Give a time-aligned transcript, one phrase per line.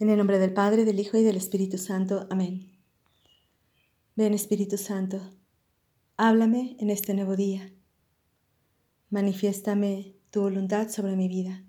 [0.00, 2.26] En el nombre del Padre, del Hijo y del Espíritu Santo.
[2.28, 2.72] Amén.
[4.16, 5.20] Ven Espíritu Santo,
[6.16, 7.72] háblame en este nuevo día.
[9.10, 11.62] Manifiéstame tu voluntad sobre mi vida.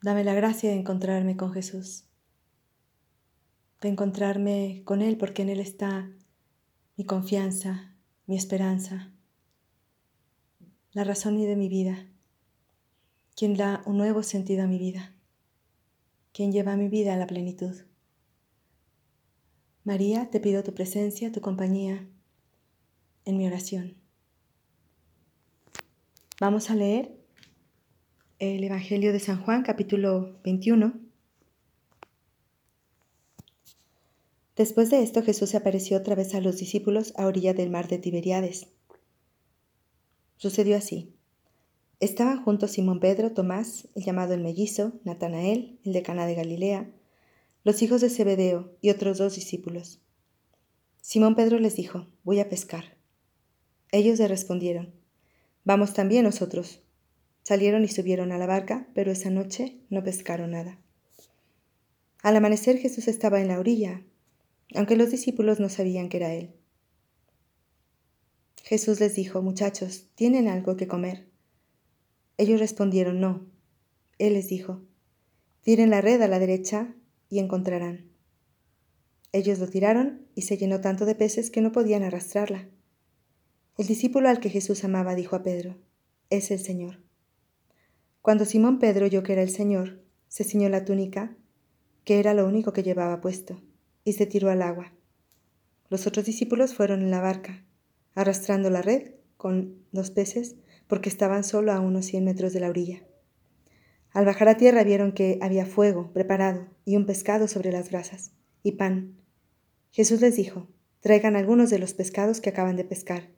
[0.00, 2.04] Dame la gracia de encontrarme con Jesús,
[3.82, 6.10] de encontrarme con Él porque en Él está
[6.96, 7.94] mi confianza,
[8.26, 9.12] mi esperanza,
[10.92, 12.08] la razón de mi vida,
[13.36, 15.14] quien da un nuevo sentido a mi vida
[16.32, 17.74] quien lleva mi vida a la plenitud.
[19.84, 22.08] María, te pido tu presencia, tu compañía
[23.24, 23.96] en mi oración.
[26.40, 27.16] Vamos a leer
[28.38, 30.92] el Evangelio de San Juan, capítulo 21.
[34.56, 37.88] Después de esto Jesús se apareció otra vez a los discípulos a orilla del mar
[37.88, 38.68] de Tiberiades.
[40.36, 41.14] Sucedió así.
[42.02, 46.90] Estaban juntos Simón Pedro, Tomás, el llamado el mellizo, Natanael, el de Cana de Galilea,
[47.62, 50.00] los hijos de Zebedeo y otros dos discípulos.
[51.00, 52.96] Simón Pedro les dijo, voy a pescar.
[53.92, 54.92] Ellos le respondieron,
[55.62, 56.80] vamos también nosotros.
[57.44, 60.80] Salieron y subieron a la barca, pero esa noche no pescaron nada.
[62.24, 64.02] Al amanecer Jesús estaba en la orilla,
[64.74, 66.52] aunque los discípulos no sabían que era Él.
[68.64, 71.30] Jesús les dijo, muchachos, ¿tienen algo que comer?
[72.38, 73.46] Ellos respondieron no.
[74.18, 74.82] Él les dijo,
[75.62, 76.94] tiren la red a la derecha
[77.28, 78.10] y encontrarán.
[79.32, 82.68] Ellos lo tiraron y se llenó tanto de peces que no podían arrastrarla.
[83.78, 85.76] El discípulo al que Jesús amaba dijo a Pedro,
[86.28, 87.00] es el Señor.
[88.20, 91.36] Cuando Simón Pedro oyó que era el Señor, se ciñó la túnica,
[92.04, 93.60] que era lo único que llevaba puesto,
[94.04, 94.92] y se tiró al agua.
[95.88, 97.64] Los otros discípulos fueron en la barca,
[98.14, 100.56] arrastrando la red con los peces
[100.92, 103.02] porque estaban solo a unos cien metros de la orilla.
[104.10, 108.32] Al bajar a tierra vieron que había fuego preparado y un pescado sobre las brasas
[108.62, 109.16] y pan.
[109.90, 110.68] Jesús les dijo,
[111.00, 113.30] traigan algunos de los pescados que acaban de pescar.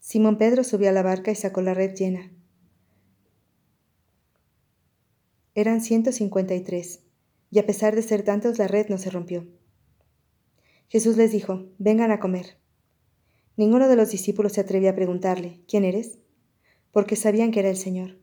[0.00, 2.30] Simón Pedro subió a la barca y sacó la red llena.
[5.54, 7.04] Eran ciento cincuenta y tres,
[7.50, 9.46] y a pesar de ser tantos la red no se rompió.
[10.88, 12.58] Jesús les dijo, vengan a comer.
[13.56, 16.18] Ninguno de los discípulos se atrevía a preguntarle, ¿quién eres?
[16.94, 18.20] Porque sabían que era el Señor.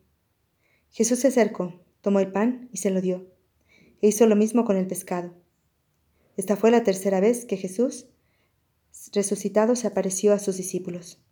[0.90, 3.30] Jesús se acercó, tomó el pan y se lo dio,
[4.00, 5.34] e hizo lo mismo con el pescado.
[6.38, 8.08] Esta fue la tercera vez que Jesús,
[9.12, 11.22] resucitado, se apareció a sus discípulos.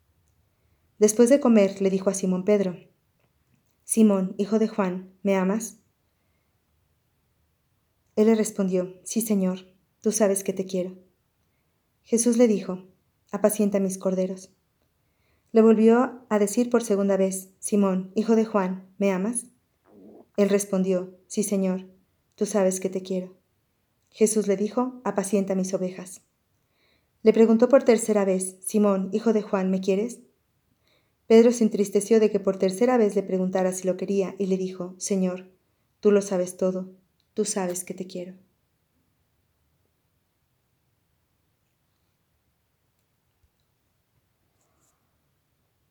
[0.98, 2.76] Después de comer, le dijo a Simón Pedro,
[3.84, 5.78] Simón, hijo de Juan, ¿me amas?
[8.16, 9.60] Él le respondió, Sí, Señor,
[10.02, 10.98] tú sabes que te quiero.
[12.02, 12.84] Jesús le dijo,
[13.30, 14.50] Apacienta mis corderos.
[15.52, 19.46] Le volvió a decir por segunda vez, Simón, hijo de Juan, ¿me amas?
[20.36, 21.86] Él respondió, Sí, Señor,
[22.36, 23.36] tú sabes que te quiero.
[24.10, 26.22] Jesús le dijo, Apacienta mis ovejas.
[27.22, 30.20] Le preguntó por tercera vez, Simón, hijo de Juan, ¿me quieres?
[31.26, 34.56] Pedro se entristeció de que por tercera vez le preguntara si lo quería y le
[34.56, 35.50] dijo, Señor,
[36.00, 36.92] tú lo sabes todo,
[37.34, 38.34] tú sabes que te quiero.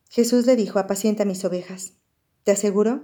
[0.10, 1.94] Jesús le dijo, apacienta mis ovejas.
[2.44, 3.04] Te aseguro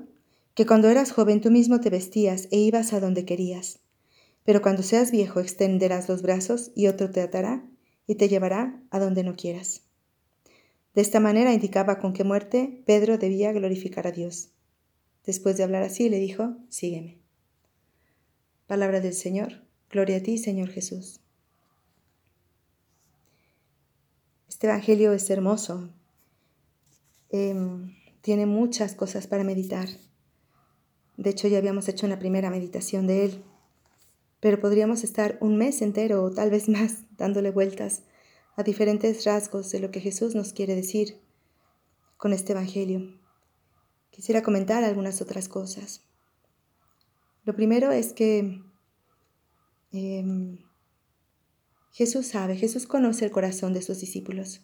[0.55, 3.79] que cuando eras joven tú mismo te vestías e ibas a donde querías.
[4.43, 7.69] Pero cuando seas viejo extenderás los brazos y otro te atará
[8.07, 9.83] y te llevará a donde no quieras.
[10.95, 14.49] De esta manera indicaba con qué muerte Pedro debía glorificar a Dios.
[15.25, 17.19] Después de hablar así le dijo, sígueme.
[18.65, 21.19] Palabra del Señor, gloria a ti, Señor Jesús.
[24.47, 25.89] Este Evangelio es hermoso,
[27.29, 29.87] Em, tiene muchas cosas para meditar.
[31.17, 33.43] De hecho, ya habíamos hecho una primera meditación de él,
[34.39, 38.03] pero podríamos estar un mes entero o tal vez más dándole vueltas
[38.55, 41.19] a diferentes rasgos de lo que Jesús nos quiere decir
[42.17, 43.19] con este Evangelio.
[44.11, 46.01] Quisiera comentar algunas otras cosas.
[47.43, 48.61] Lo primero es que
[49.91, 50.57] em,
[51.91, 54.61] Jesús sabe, Jesús conoce el corazón de sus discípulos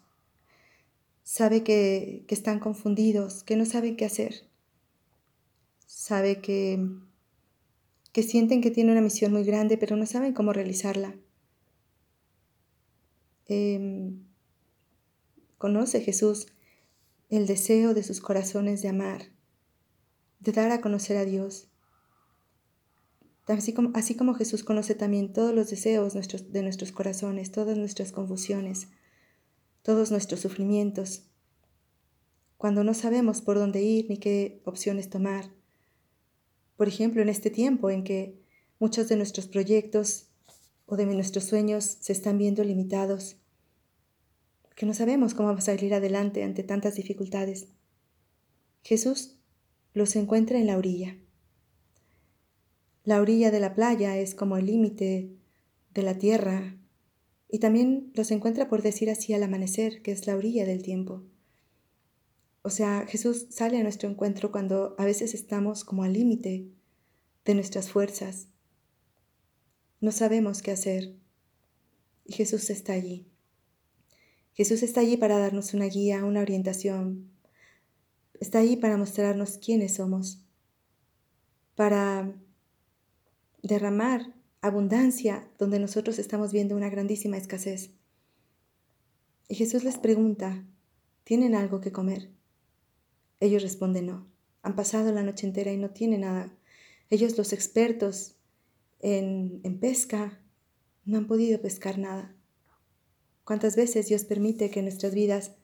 [1.31, 4.49] sabe que, están confundidos, que no saben qué hacer.
[5.85, 6.85] Sabe que,
[8.11, 11.15] que sienten que tienen una misión muy grande, pero no saben cómo realizarla.
[13.45, 14.25] Em,
[15.57, 16.47] conoce Jesús
[17.29, 19.31] el deseo de sus corazones de amar,
[20.41, 21.69] de dar a conocer a Dios.
[23.47, 27.77] Así como, así como Jesús conoce también todos los deseos nuestros, de nuestros corazones, todas
[27.77, 28.89] nuestras confusiones
[29.81, 31.23] todos nuestros sufrimientos,
[32.57, 35.49] cuando no sabemos por dónde ir ni qué opciones tomar.
[36.77, 38.39] Por ejemplo, en este tiempo en que
[38.77, 40.27] muchos de nuestros proyectos
[40.85, 43.37] o de nuestros sueños se están viendo limitados,
[44.75, 47.67] que no sabemos cómo va a salir adelante ante tantas dificultades.
[48.83, 49.37] Jesús
[49.93, 51.17] los encuentra en la orilla.
[53.03, 55.35] La orilla de la playa es como el límite
[55.93, 56.77] de la tierra
[57.51, 61.23] y también los encuentra por decir así al amanecer, que es la orilla del tiempo.
[62.61, 66.69] O sea, Jesús sale a nuestro encuentro cuando a veces estamos como al límite
[67.43, 68.47] de nuestras fuerzas.
[69.99, 71.15] No sabemos qué hacer.
[72.23, 73.27] Y Jesús está allí.
[74.53, 77.31] Jesús está allí para darnos una guía, una orientación.
[78.39, 80.45] Está allí para mostrarnos quiénes somos,
[81.75, 82.33] para
[83.61, 87.91] derramar abundancia donde nosotros estamos viendo una grandísima escasez.
[89.47, 90.65] Y Jesús les pregunta,
[91.23, 92.29] ¿tienen algo que comer?
[93.39, 94.27] Ellos responden no.
[94.61, 96.55] Han pasado la noche entera y no tienen nada.
[97.09, 98.35] Ellos, los expertos
[98.99, 100.39] en, en pesca,
[101.05, 102.35] no han podido pescar nada.
[103.43, 105.55] ¿Cuántas veces Dios permite que en nuestras vidas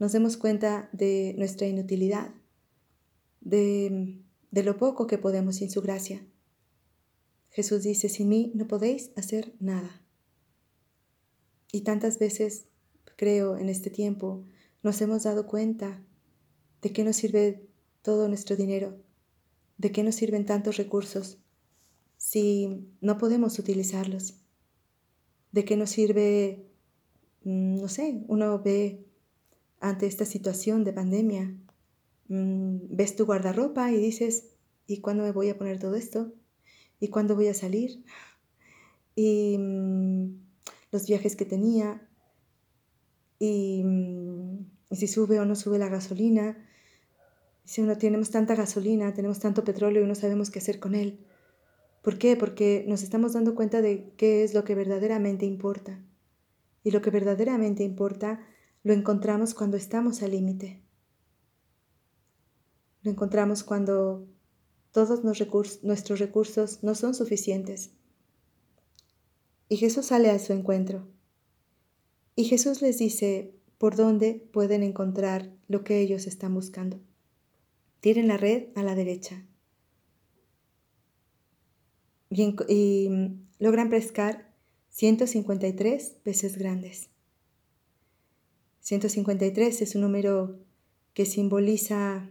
[0.00, 2.34] nos demos cuenta de nuestra inutilidad,
[3.40, 4.20] de,
[4.50, 6.26] de lo poco que podemos sin su gracia?
[7.50, 10.02] Jesús dice, sin mí no podéis hacer nada.
[11.72, 12.66] Y tantas veces,
[13.16, 14.44] creo, en este tiempo,
[14.82, 16.02] nos hemos dado cuenta
[16.80, 17.68] de qué nos sirve
[18.02, 19.02] todo nuestro dinero,
[19.78, 21.38] de qué nos sirven tantos recursos
[22.16, 24.34] si no podemos utilizarlos,
[25.52, 26.66] de qué nos sirve,
[27.44, 29.06] mm, no sé, uno ve
[29.80, 31.56] ante esta situación de pandemia,
[32.28, 34.50] mm, ves tu guardarropa y dices,
[34.86, 36.34] ¿y cuándo me voy a poner todo esto?
[37.00, 38.04] ¿Y cuándo voy a salir?
[39.16, 40.36] Y mm,
[40.92, 42.06] los viajes que tenía,
[43.38, 43.82] y,
[44.90, 46.58] y, si sube o no sube la gasolina.
[47.64, 51.24] Si uno tenemos tanta gasolina, tenemos tanto petróleo y no sabemos qué hacer con él.
[52.02, 52.36] ¿Por qué?
[52.36, 56.02] Porque nos estamos dando cuenta de qué es lo que verdaderamente importa.
[56.82, 58.40] Y lo que verdaderamente importa
[58.82, 60.82] lo encontramos cuando estamos al límite.
[63.02, 64.26] Lo encontramos cuando
[64.92, 67.90] todos nuestros recursos no son suficientes.
[69.68, 71.06] Y Jesús sale a su encuentro.
[72.34, 77.00] Y Jesús les dice por dónde pueden encontrar lo que ellos están buscando.
[78.00, 79.46] Tiren la red a la derecha.
[82.30, 84.54] y mm, logran pescar
[84.90, 87.10] 153 peces grandes.
[88.80, 90.58] 153 es un número
[91.14, 92.30] que simboliza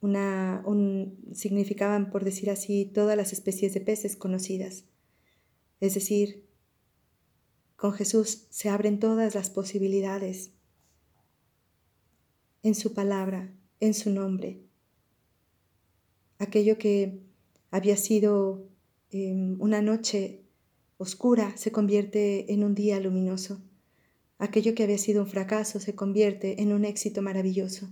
[0.00, 4.84] una, un, significaban, por decir así, todas las especies de peces conocidas.
[5.80, 6.46] Es decir,
[7.76, 10.52] con Jesús se abren todas las posibilidades
[12.62, 14.64] en su palabra, en su nombre.
[16.38, 17.22] Aquello que
[17.70, 18.68] había sido
[19.10, 20.44] em, una noche
[20.96, 23.62] oscura se convierte en un día luminoso.
[24.38, 27.88] Aquello que había sido un fracaso se convierte en un éxito maravilloso.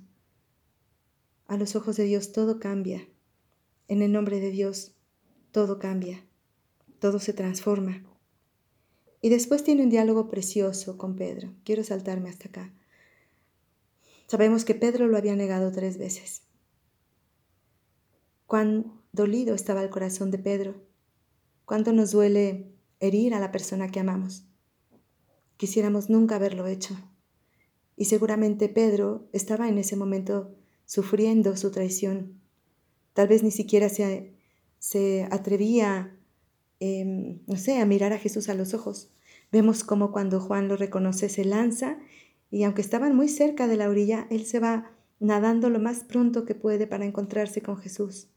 [1.49, 3.09] A los ojos de Dios todo cambia.
[3.87, 4.97] En el nombre de Dios
[5.53, 6.27] todo cambia.
[6.99, 8.05] Todo se transforma.
[9.21, 11.55] Y después tiene un diálogo precioso con Pedro.
[11.65, 12.75] Quiero saltarme hasta acá.
[14.27, 16.43] Sabemos que Pedro lo había negado tres veces.
[18.47, 20.75] Cuán dolido estaba el corazón de Pedro.
[21.65, 24.45] Cuánto nos duele herir a la persona que amamos.
[25.57, 26.97] Quisiéramos nunca haberlo hecho.
[27.97, 32.41] Y seguramente Pedro estaba en ese momento sufriendo su traición.
[33.13, 34.33] Tal vez ni siquiera se,
[34.79, 36.17] se atrevía,
[36.81, 39.11] em, no sé, a mirar a Jesús a los ojos.
[39.53, 41.99] Vemos como cuando Juan lo reconoce se lanza
[42.51, 46.45] y aunque estaban muy cerca de la orilla, él se va nadando lo más pronto
[46.45, 48.29] que puede para encontrarse con Jesús.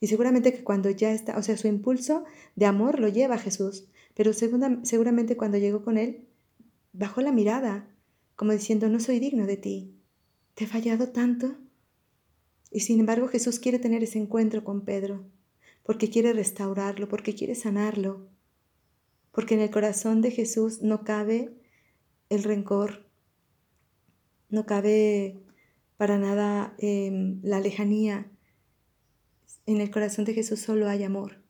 [0.00, 2.24] Y seguramente que cuando ya está, o sea, su impulso
[2.56, 6.28] de amor lo lleva a Jesús, pero seguramente cuando llegó con él,
[6.92, 7.88] bajó la mirada,
[8.36, 9.94] como diciendo, no soy digno de ti.
[10.54, 11.56] ¿Te he fallado tanto?
[12.74, 15.24] Y sin embargo Jesús quiere tener ese encuentro con Pedro,
[15.84, 18.26] porque quiere restaurarlo, porque quiere sanarlo,
[19.30, 21.54] porque en el corazón de Jesús no cabe
[22.30, 23.08] el rencor,
[24.48, 25.38] no cabe
[25.96, 28.28] para nada em, la lejanía.
[29.66, 31.44] En el corazón de Jesús solo hay amor.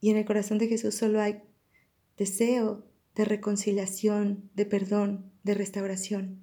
[0.00, 1.42] Y en el corazón de Jesús solo hay
[2.16, 6.40] deseo de reconciliación, de perdón, de restauración.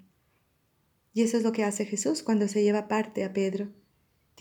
[1.13, 3.80] Y eso es lo que hace Jesús cuando se lleva parte a Pedro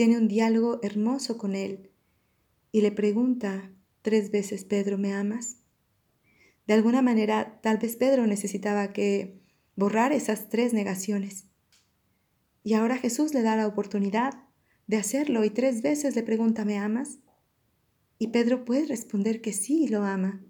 [0.01, 1.91] tiene un diálogo hermoso con él
[2.73, 5.59] y le pregunta tres veces, Pedro, ¿me amas?
[6.67, 9.43] De alguna manera, tal vez Pedro necesitaba que
[9.77, 11.51] borrar esas tres negaciones.
[12.65, 14.45] Y ahora Jesús le da la oportunidad
[14.87, 17.19] de hacerlo y tres veces le pregunta, ¿me amas?
[18.19, 20.43] Y Pedro puede responder que sí, lo ama.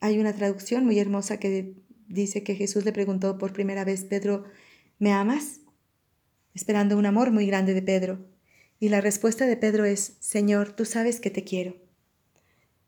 [0.00, 1.76] Hay una traducción muy hermosa que
[2.08, 4.46] dice que Jesús le preguntó por primera vez, Pedro,
[4.98, 5.60] ¿me amas?
[6.58, 8.18] Esperando un amor muy grande de Pedro.
[8.80, 11.76] Y la respuesta de Pedro es, Señor, tú sabes que te quiero.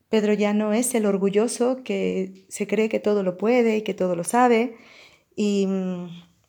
[0.08, 3.94] Pedro ya no es el orgulloso que se cree que todo lo puede y que
[3.94, 4.74] todo lo sabe
[5.36, 5.68] y,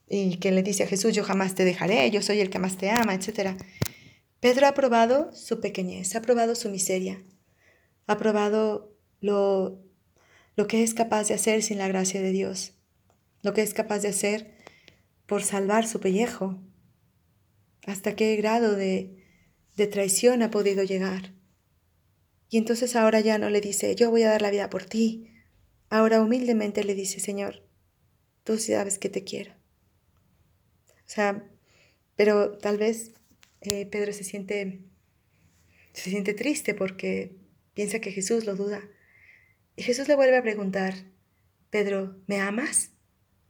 [0.09, 2.77] y que le dice a Jesús, yo jamás te dejaré, yo soy el que más
[2.77, 3.51] te ama, etc.
[4.39, 7.21] Pedro ha probado su pequeñez, ha probado su miseria,
[8.07, 9.79] ha probado lo,
[10.55, 12.73] lo que es capaz de hacer sin la gracia de Dios,
[13.43, 14.55] lo que es capaz de hacer
[15.27, 16.59] por salvar su pellejo,
[17.85, 19.25] hasta qué grado de,
[19.75, 21.33] de traición ha podido llegar.
[22.49, 25.31] Y entonces ahora ya no le dice, yo voy a dar la vida por ti.
[25.89, 27.67] Ahora humildemente le dice, Señor,
[28.43, 29.53] tú sabes que te quiero.
[29.53, 31.49] O sea,
[32.15, 33.13] pero tal vez
[33.61, 34.81] eh, Pedro se siente,
[35.93, 37.37] se siente triste porque
[37.73, 38.81] piensa que Jesús lo duda.
[39.75, 40.93] Y Jesús le vuelve a preguntar,
[41.69, 42.91] Pedro, ¿me amas?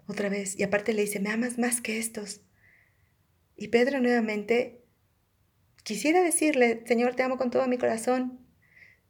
[0.08, 0.58] Otra vez.
[0.60, 2.42] Y aparte le dice, ¿me amas más que estos?
[3.62, 4.82] Y Pedro nuevamente
[5.84, 8.40] quisiera decirle, Señor, te amo con todo mi corazón,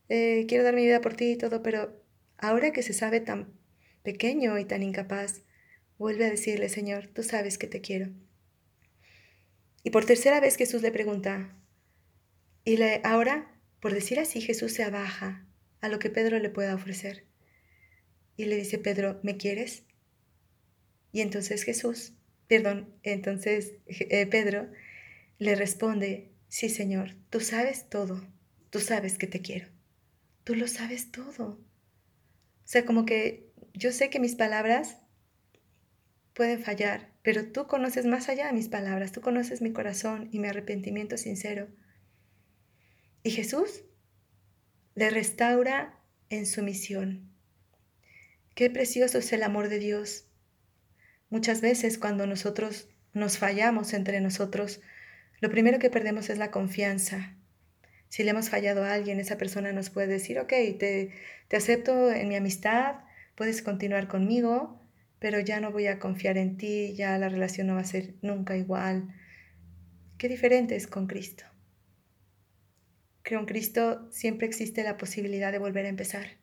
[0.10, 2.04] eh, quiero dar mi vida por ti y todo, pero
[2.38, 3.54] ahora que se sabe tan
[4.04, 5.44] pequeño y tan incapaz,
[5.98, 8.10] vuelve a decirle, Señor, tú sabes que te quiero.
[9.84, 11.56] Y por tercera vez Jesús le pregunta,
[12.66, 15.48] y le, ahora, por decir así, Jesús se abaja
[15.80, 17.24] a lo que Pedro le pueda ofrecer.
[18.36, 19.84] Y le dice, Pedro, ¿me quieres?
[21.14, 22.16] Y entonces Jesús,
[22.52, 24.70] perdón, entonces eh, Pedro
[25.40, 28.28] le responde, sí Señor, tú sabes todo,
[28.72, 29.70] tú sabes que te quiero.
[30.44, 31.46] Tú lo sabes todo.
[31.46, 34.98] O sea, como que yo sé que mis palabras
[36.34, 40.40] pueden fallar, pero tú conoces más allá de mis palabras, tú conoces mi corazón y
[40.40, 41.70] mi arrepentimiento sincero.
[43.24, 43.86] Y Jesús
[44.96, 47.32] le restaura en su misión.
[48.56, 50.26] Qué precioso es el amor de Dios.
[51.32, 54.82] Muchas veces cuando nosotros nos fallamos entre nosotros,
[55.40, 57.36] lo primero que perdemos es la confianza,
[58.12, 61.12] si le hemos fallado a alguien, esa persona nos puede decir, ok, te,
[61.48, 62.96] te acepto en mi amistad,
[63.36, 64.82] puedes continuar conmigo,
[65.18, 68.16] pero ya no voy a confiar en ti, ya la relación no va a ser
[68.22, 69.16] nunca igual.
[70.18, 71.46] Qué diferente es con Cristo.
[73.24, 76.41] Con Cristo siempre existe la posibilidad de volver a empezar.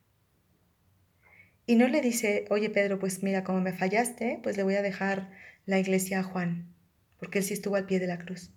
[1.69, 4.83] Y no le dice, oye Pedro, pues mira, como me fallaste, pues le voy a
[4.83, 5.31] dejar
[5.67, 6.75] la iglesia a Juan,
[7.19, 8.51] porque él sí estuvo al pie de la cruz.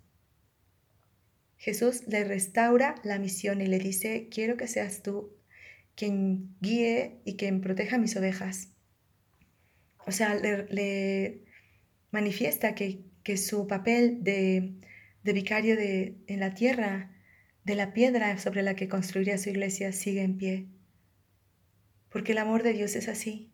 [1.58, 5.36] Jesús le restaura la misión y le dice, quiero que seas tú
[5.94, 8.70] quien guíe y quien proteja mis ovejas.
[10.06, 11.44] O sea, le,
[12.12, 13.04] manifiesta que,
[13.36, 14.72] su papel de,
[15.22, 17.12] vicario de, en la tierra,
[17.64, 20.66] de la piedra sobre la que construiría su iglesia, sigue en pie.
[22.12, 23.52] Porque el amor de Dios es así.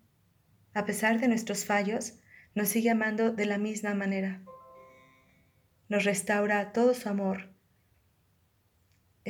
[0.74, 2.14] A pesar de nuestros fallos,
[2.54, 4.42] nos sigue amando de la misma manera.
[5.88, 7.58] Nos restaura todo su amor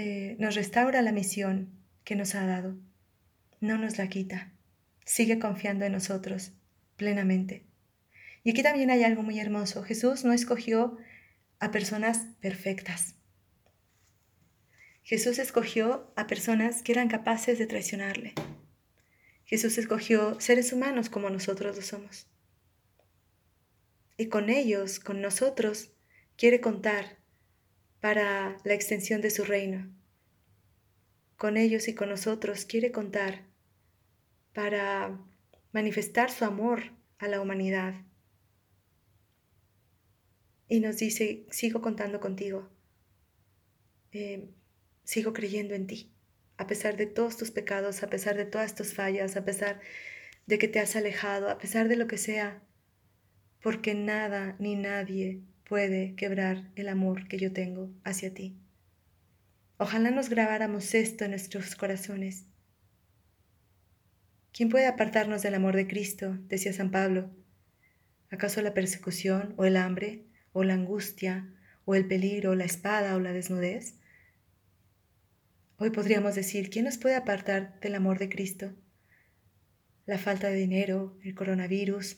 [0.00, 1.72] eh, nos restaura la misión
[2.04, 2.78] que nos ha dado.
[3.60, 4.52] No nos la quita.
[5.04, 6.52] Sigue confiando en nosotros
[6.94, 7.66] plenamente.
[8.44, 9.82] Y aquí también hay algo muy hermoso.
[9.82, 10.96] Jesús no escogió
[11.58, 13.16] a personas perfectas.
[15.02, 18.34] Jesús escogió a personas que eran capaces de traicionarle.
[19.48, 22.26] Jesús escogió seres humanos como nosotros lo somos.
[24.18, 25.90] Y con ellos, con nosotros,
[26.36, 27.16] quiere contar
[28.00, 29.90] para la extensión de su reino.
[31.38, 33.46] Con ellos y con nosotros quiere contar
[34.52, 35.18] para
[35.72, 37.94] manifestar su amor a la humanidad.
[40.68, 42.68] Y nos dice, sigo contando contigo,
[44.12, 44.50] eh,
[45.04, 46.12] sigo creyendo en ti,
[46.58, 49.80] a pesar de todos tus pecados, a pesar de todas tus fallas, a pesar
[50.46, 52.60] de que te has alejado, a pesar de lo que sea,
[53.62, 58.56] porque nada ni nadie puede quebrar el amor que yo tengo hacia ti.
[59.76, 62.46] Ojalá nos grabáramos esto en nuestros corazones.
[64.52, 66.36] ¿Quién puede apartarnos del amor de Cristo?
[66.48, 67.30] decía San Pablo.
[68.30, 71.48] ¿Acaso la persecución o el hambre o la angustia
[71.84, 73.97] o el peligro o la espada o la desnudez?
[75.80, 78.74] Hoy podríamos decir, ¿quién nos puede apartar del amor de Cristo?
[80.06, 82.16] La falta de dinero, el coronavirus,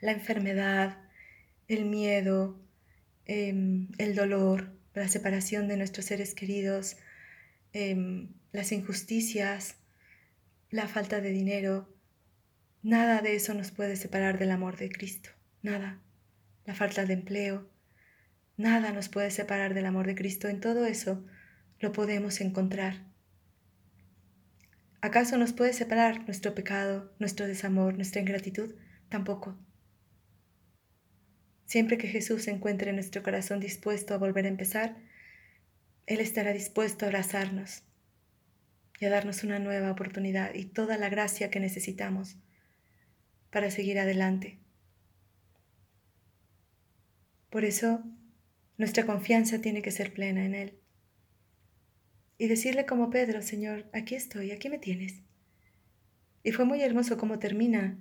[0.00, 0.98] la enfermedad,
[1.68, 2.60] el miedo,
[3.26, 6.96] em, el dolor, la separación de nuestros seres queridos,
[7.72, 9.76] em, las injusticias,
[10.68, 11.96] la falta de dinero.
[12.82, 15.30] Nada de eso nos puede separar del amor de Cristo.
[15.62, 16.02] Nada.
[16.64, 17.70] La falta de empleo.
[18.56, 20.48] Nada nos puede separar del amor de Cristo.
[20.48, 21.24] En todo eso
[21.84, 23.04] lo podemos encontrar.
[25.02, 28.74] ¿Acaso nos puede separar nuestro pecado, nuestro desamor, nuestra ingratitud?
[29.10, 29.54] Tampoco.
[31.66, 34.96] Siempre que Jesús encuentre en nuestro corazón dispuesto a volver a empezar,
[36.06, 37.82] Él estará dispuesto a abrazarnos
[38.98, 42.38] y a darnos una nueva oportunidad y toda la gracia que necesitamos
[43.50, 44.58] para seguir adelante.
[47.50, 48.02] Por eso,
[48.78, 50.83] nuestra confianza tiene que ser plena en Él.
[52.38, 55.20] Y decirle como Pedro, Señor, aquí estoy, aquí me tienes.
[56.42, 57.98] Y fue muy hermoso cómo termina.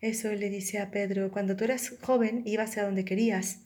[0.00, 3.60] Eso le dice a Pedro, cuando tú eras joven ibas a donde querías,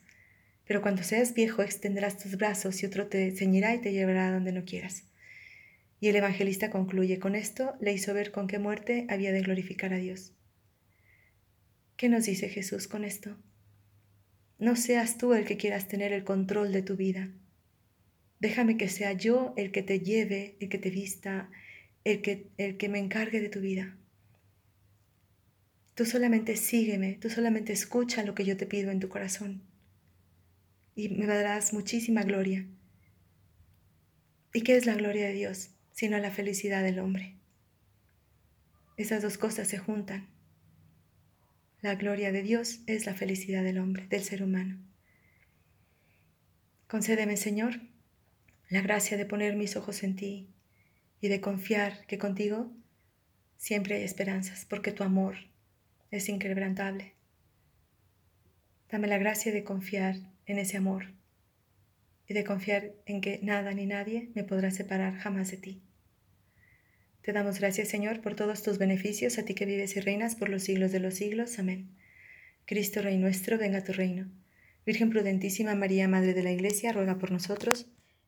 [0.67, 4.33] pero cuando seas viejo extenderás tus brazos y otro te ceñirá y te llevará a
[4.33, 5.05] donde no quieras.
[5.99, 9.95] Y el evangelista concluye, con esto le hizo ver con qué muerte había de glorificar
[9.95, 10.35] a Dios.
[11.97, 13.39] ¿Qué nos dice Jesús con esto?
[14.59, 17.31] No seas tú el que quieras tener el control de tu vida.
[18.41, 21.51] Déjame que sea yo el que te lleve, el que te vista,
[22.05, 23.97] el que, el que me encargue de tu vida.
[25.95, 29.63] Tú solamente sígueme, tú solamente escucha lo que yo te pido en tu corazón
[30.97, 32.67] y me darás muchísima gloria.
[34.53, 35.71] ¿Y qué es la gloria de Dios?
[35.93, 37.37] Sino la felicidad del hombre.
[38.97, 40.27] Esas dos cosas se juntan.
[41.83, 44.79] La gloria de Dios es la felicidad del hombre, del ser humano.
[46.89, 47.81] Concédeme, Señor,
[48.69, 50.49] la gracia de poner mis ojos en ti
[51.21, 52.73] y de confiar que contigo
[53.57, 55.37] siempre hay esperanzas, porque tu amor
[56.11, 57.15] es inquebrantable.
[58.91, 61.13] Dame la gracia de confiar en ese amor
[62.29, 65.83] y de confiar en que nada ni nadie me podrá separar jamás de ti.
[67.23, 70.49] Te damos gracias, Señor, por todos tus beneficios, a ti que vives y reinas por
[70.49, 71.59] los siglos de los siglos.
[71.59, 71.91] Amén.
[72.67, 74.31] Cristo Rey nuestro, venga a tu reino.
[74.85, 77.89] Virgen prudentísima María, Madre de la Iglesia, ruega por nosotros,